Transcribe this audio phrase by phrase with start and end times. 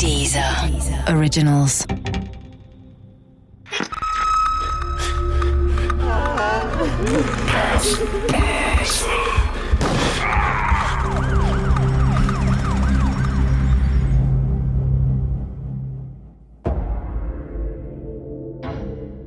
[0.00, 0.68] Dieser
[1.08, 1.86] Originals.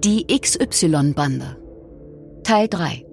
[0.04, 1.58] Die XY-Bande.
[2.44, 3.11] Teil 3.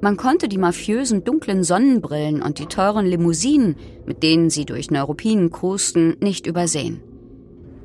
[0.00, 3.76] Man konnte die mafiösen dunklen Sonnenbrillen und die teuren Limousinen,
[4.06, 7.00] mit denen sie durch Neuruppinen krusten, nicht übersehen.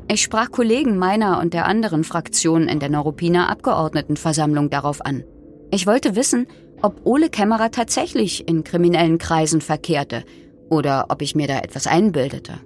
[0.07, 5.23] Ich sprach Kollegen meiner und der anderen Fraktionen in der Neuruppiner Abgeordnetenversammlung darauf an.
[5.71, 6.45] Ich wollte wissen,
[6.83, 10.23] ob Ole Kämmerer tatsächlich in kriminellen Kreisen verkehrte
[10.69, 12.59] oder ob ich mir da etwas einbildete.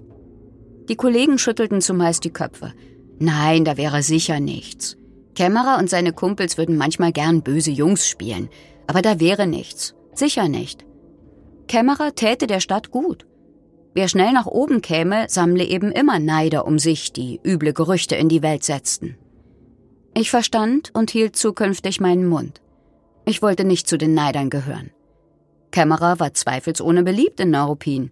[0.89, 2.73] Die Kollegen schüttelten zumeist die Köpfe.
[3.19, 4.97] Nein, da wäre sicher nichts.
[5.35, 8.49] Kämmerer und seine Kumpels würden manchmal gern böse Jungs spielen,
[8.87, 9.93] aber da wäre nichts.
[10.13, 10.85] Sicher nicht.
[11.67, 13.27] Kämmerer täte der Stadt gut.
[13.93, 18.29] Wer schnell nach oben käme, sammle eben immer Neider um sich, die üble Gerüchte in
[18.29, 19.17] die Welt setzten.
[20.13, 22.61] Ich verstand und hielt zukünftig meinen Mund.
[23.25, 24.91] Ich wollte nicht zu den Neidern gehören.
[25.71, 28.11] Kämmerer war zweifelsohne beliebt in Neuruppin.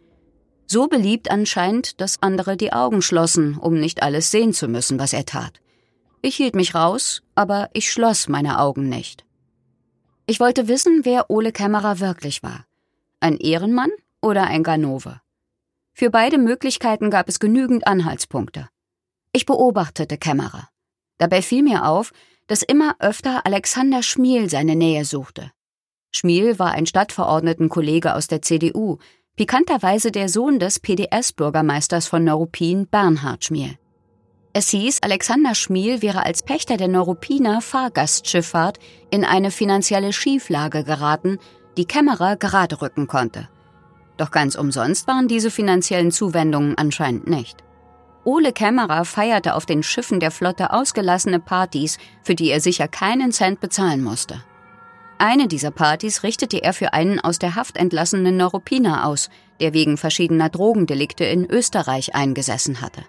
[0.68, 5.14] So beliebt anscheinend, dass andere die Augen schlossen, um nicht alles sehen zu müssen, was
[5.14, 5.62] er tat.
[6.22, 9.25] Ich hielt mich raus, aber ich schloss meine Augen nicht.
[10.28, 12.66] Ich wollte wissen, wer Ole Kämmerer wirklich war.
[13.20, 15.22] Ein Ehrenmann oder ein Ganove?
[15.94, 18.68] Für beide Möglichkeiten gab es genügend Anhaltspunkte.
[19.34, 20.68] Ich beobachtete Kämmerer.
[21.20, 22.12] Dabei fiel mir auf,
[22.48, 25.52] dass immer öfter Alexander Schmiel seine Nähe suchte.
[26.12, 28.98] Schmiel war ein Stadtverordnetenkollege aus der CDU,
[29.36, 33.78] pikanterweise der Sohn des PDS-Bürgermeisters von Neuruppin, Bernhard Schmiel.
[34.58, 38.80] Es hieß, Alexander Schmiel wäre als Pächter der Neuruppiner Fahrgastschifffahrt
[39.12, 41.40] in eine finanzielle Schieflage geraten,
[41.76, 43.50] die Kämmerer gerade rücken konnte.
[44.16, 47.66] Doch ganz umsonst waren diese finanziellen Zuwendungen anscheinend nicht.
[48.24, 53.34] Ole Kämmerer feierte auf den Schiffen der Flotte ausgelassene Partys, für die er sicher keinen
[53.34, 54.42] Cent bezahlen musste.
[55.18, 59.30] Eine dieser Partys richtete er für einen aus der Haft entlassenen Neuruppiner aus,
[59.60, 63.04] der wegen verschiedener Drogendelikte in Österreich eingesessen hatte.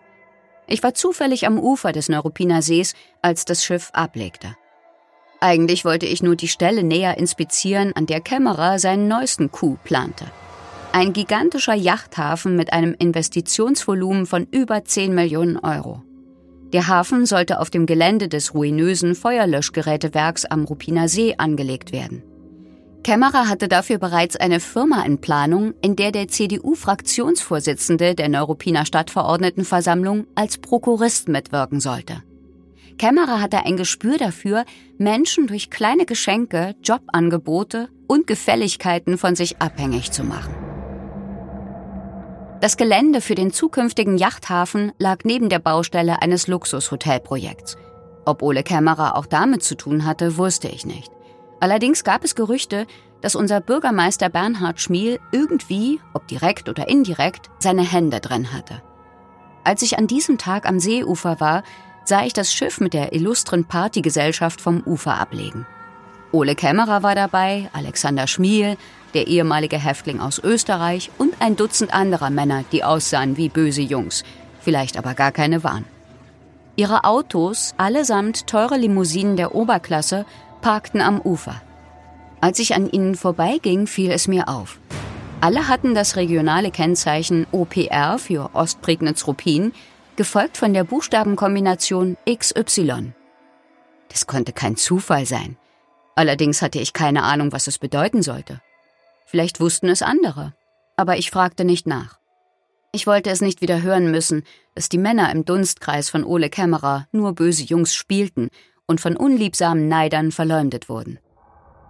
[0.67, 4.57] Ich war zufällig am Ufer des Neuruppiner Sees, als das Schiff ablegte.
[5.41, 10.25] Eigentlich wollte ich nur die Stelle näher inspizieren, an der Kämmerer seinen neuesten Coup plante.
[10.93, 16.03] Ein gigantischer Yachthafen mit einem Investitionsvolumen von über 10 Millionen Euro.
[16.73, 22.23] Der Hafen sollte auf dem Gelände des ruinösen Feuerlöschgerätewerks am Ruppiner See angelegt werden.
[23.07, 30.27] Kämmerer hatte dafür bereits eine Firma in Planung, in der der CDU-Fraktionsvorsitzende der Neuruppiner Stadtverordnetenversammlung
[30.35, 32.25] als Prokurist mitwirken sollte.
[32.99, 34.65] Kämmerer hatte ein Gespür dafür,
[34.99, 40.57] Menschen durch kleine Geschenke, Jobangebote und Gefälligkeiten von sich abhängig zu machen.
[42.61, 47.77] Das Gelände für den zukünftigen Yachthafen lag neben der Baustelle eines Luxushotelprojekts.
[48.25, 51.16] Ob Ole Kämmerer auch damit zu tun hatte, wusste ich nicht.
[51.61, 52.87] Allerdings gab es Gerüchte,
[53.21, 58.83] dass unser Bürgermeister Bernhard Schmiel irgendwie, ob direkt oder indirekt, seine Hände drin hatte.
[59.65, 61.63] Als ich an diesem Tag am Seeufer war,
[62.05, 65.67] sah ich das Schiff mit der illustren Partygesellschaft vom Ufer ablegen.
[66.31, 68.77] Ole Kämmerer war dabei, Alexander Schmiel,
[69.15, 74.23] der ehemalige Häftling aus Österreich und ein Dutzend anderer Männer, die aussahen wie böse Jungs,
[74.61, 75.85] vielleicht aber gar keine waren.
[76.77, 80.27] Ihre Autos, allesamt teure Limousinen der Oberklasse,
[80.61, 81.61] parkten am Ufer.
[82.41, 84.79] Als ich an ihnen vorbeiging, fiel es mir auf.
[85.41, 89.73] Alle hatten das regionale Kennzeichen OPR für Ostprignitz-Ruppin,
[90.17, 93.13] gefolgt von der Buchstabenkombination XY.
[94.09, 95.57] Das konnte kein Zufall sein.
[96.15, 98.63] Allerdings hatte ich keine Ahnung, was es bedeuten sollte.
[99.27, 100.55] Vielleicht wussten es andere,
[100.97, 102.19] aber ich fragte nicht nach.
[102.93, 104.43] Ich wollte es nicht wieder hören müssen,
[104.75, 108.49] dass die Männer im Dunstkreis von Ole Kämmerer nur böse Jungs spielten
[108.87, 111.19] und von unliebsamen Neidern verleumdet wurden.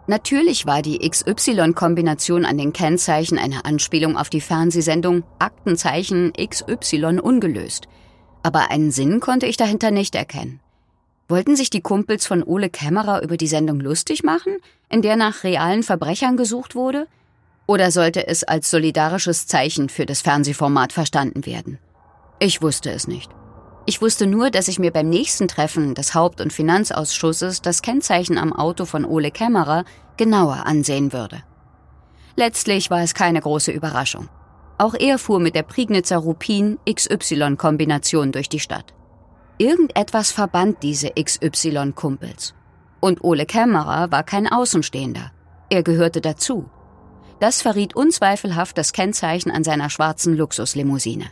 [0.09, 7.89] Natürlich war die XY-Kombination an den Kennzeichen eine Anspielung auf die Fernsehsendung Aktenzeichen XY ungelöst.
[8.43, 10.61] Aber einen Sinn konnte ich dahinter nicht erkennen.
[11.29, 14.59] Wollten sich die Kumpels von Ole Kämmerer über die Sendung lustig machen,
[14.89, 17.09] in der nach realen Verbrechern gesucht wurde?
[17.67, 21.79] Oder sollte es als solidarisches Zeichen für das Fernsehformat verstanden werden?
[22.39, 23.29] Ich wusste es nicht.
[23.89, 28.37] Ich wusste nur, dass ich mir beim nächsten Treffen des Haupt- und Finanzausschusses das Kennzeichen
[28.37, 29.85] am Auto von Ole Kämmerer
[30.17, 31.45] genauer ansehen würde.
[32.35, 34.29] Letztlich war es keine große Überraschung.
[34.77, 38.93] Auch er fuhr mit der Prignitzer Rupin XY-Kombination durch die Stadt.
[39.57, 42.55] Irgendetwas verband diese XY-Kumpels.
[42.99, 45.31] Und Ole Kämmerer war kein Außenstehender.
[45.71, 46.69] Er gehörte dazu.
[47.39, 51.27] Das verriet unzweifelhaft das Kennzeichen an seiner schwarzen Luxuslimousine.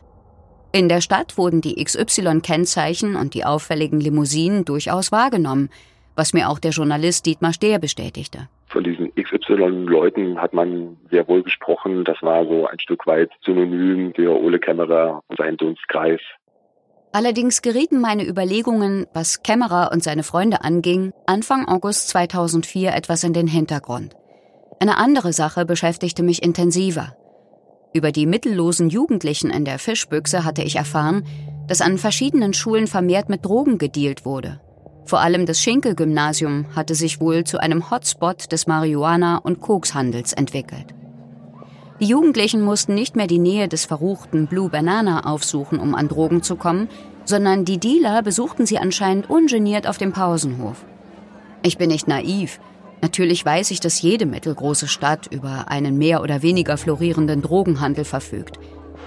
[0.75, 5.71] In der Stadt wurden die XY-Kennzeichen und die auffälligen Limousinen durchaus wahrgenommen,
[6.17, 8.49] was mir auch der Journalist Dietmar Stehr bestätigte.
[8.67, 12.03] Von diesen XY-Leuten hat man sehr wohl gesprochen.
[12.05, 16.21] Das war so ein Stück weit synonym für Ole Kämmerer und seinen Dunstkreis.
[17.13, 23.33] Allerdings gerieten meine Überlegungen, was Kämmerer und seine Freunde anging, Anfang August 2004 etwas in
[23.33, 24.17] den Hintergrund.
[24.81, 27.17] Eine andere Sache beschäftigte mich intensiver.
[27.97, 31.25] Über die mittellosen Jugendlichen in der Fischbüchse hatte ich erfahren,
[31.69, 34.61] dass an verschiedenen Schulen vermehrt mit Drogen gedealt wurde.
[35.05, 40.87] Vor allem das Schinkel-Gymnasium hatte sich wohl zu einem Hotspot des Marihuana- und Kokshandels entwickelt.
[42.01, 46.43] Die Jugendlichen mussten nicht mehr die Nähe des verruchten Blue Banana aufsuchen, um an Drogen
[46.43, 46.89] zu kommen,
[47.25, 50.85] sondern die Dealer besuchten sie anscheinend ungeniert auf dem Pausenhof.
[51.63, 52.59] Ich bin nicht naiv.
[53.05, 58.59] Natürlich weiß ich, dass jede mittelgroße Stadt über einen mehr oder weniger florierenden Drogenhandel verfügt.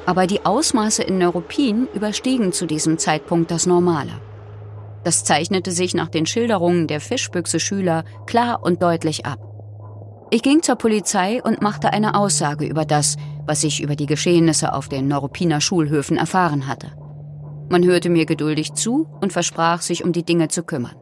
[0.06, 4.12] Aber die Ausmaße in Neuruppin überstiegen zu diesem Zeitpunkt das Normale.
[5.04, 9.40] Das zeichnete sich nach den Schilderungen der Fischbüchse-Schüler klar und deutlich ab.
[10.30, 13.18] Ich ging zur Polizei und machte eine Aussage über das,
[13.48, 16.92] was ich über die Geschehnisse auf den Neuruppiner Schulhöfen erfahren hatte.
[17.68, 20.98] Man hörte mir geduldig zu und versprach, sich um die Dinge zu kümmern.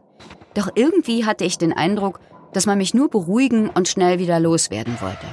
[0.54, 2.20] Doch irgendwie hatte ich den Eindruck,
[2.56, 5.26] dass man mich nur beruhigen und schnell wieder loswerden wollte.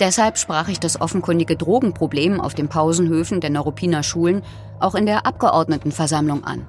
[0.00, 4.40] Deshalb sprach ich das offenkundige Drogenproblem auf den Pausenhöfen der Neuruppiner Schulen
[4.80, 6.66] auch in der Abgeordnetenversammlung an.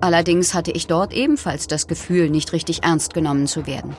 [0.00, 3.94] Allerdings hatte ich dort ebenfalls das Gefühl, nicht richtig ernst genommen zu werden.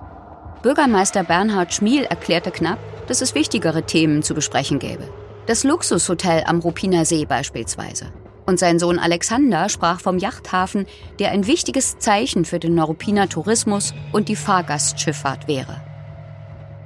[0.63, 5.07] Bürgermeister Bernhard Schmiel erklärte knapp, dass es wichtigere Themen zu besprechen gäbe.
[5.46, 8.07] Das Luxushotel am Ruppiner See beispielsweise.
[8.45, 10.86] Und sein Sohn Alexander sprach vom Yachthafen,
[11.19, 15.81] der ein wichtiges Zeichen für den Neuruppiner Tourismus und die Fahrgastschifffahrt wäre.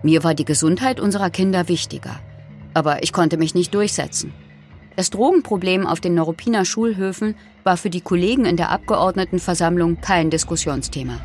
[0.01, 2.19] Mir war die Gesundheit unserer Kinder wichtiger.
[2.73, 4.33] Aber ich konnte mich nicht durchsetzen.
[4.95, 11.19] Das Drogenproblem auf den Neuruppiner Schulhöfen war für die Kollegen in der Abgeordnetenversammlung kein Diskussionsthema.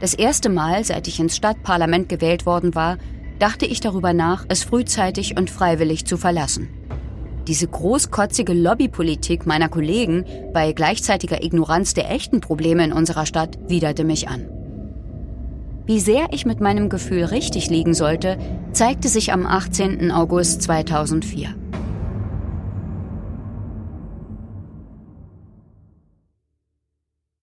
[0.00, 2.98] Das erste Mal, seit ich ins Stadtparlament gewählt worden war,
[3.38, 6.68] dachte ich darüber nach, es frühzeitig und freiwillig zu verlassen.
[7.46, 14.02] Diese großkotzige Lobbypolitik meiner Kollegen bei gleichzeitiger Ignoranz der echten Probleme in unserer Stadt widerte
[14.02, 14.48] mich an.
[15.86, 18.36] Wie sehr ich mit meinem Gefühl richtig liegen sollte,
[18.72, 20.10] zeigte sich am 18.
[20.10, 21.54] August 2004.